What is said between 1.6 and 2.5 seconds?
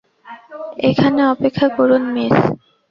করুন, মিস।